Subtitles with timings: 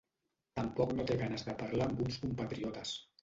[0.59, 2.95] Tampoc no té ganes de parlar amb uns compatriotes.